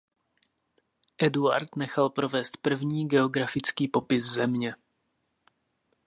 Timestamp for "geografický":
3.07-3.87